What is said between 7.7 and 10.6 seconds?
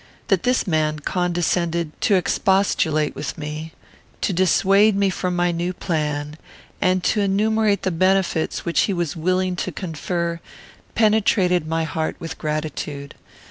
the benefits which he was willing to confer,